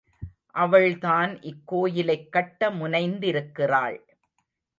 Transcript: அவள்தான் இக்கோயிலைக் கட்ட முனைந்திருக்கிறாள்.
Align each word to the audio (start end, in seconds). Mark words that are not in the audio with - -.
அவள்தான் 0.51 1.39
இக்கோயிலைக் 1.39 2.29
கட்ட 2.29 2.69
முனைந்திருக்கிறாள். 2.71 3.99